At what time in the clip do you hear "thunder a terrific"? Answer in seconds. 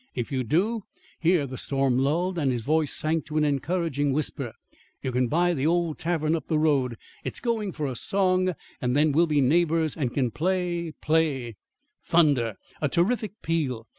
12.11-13.43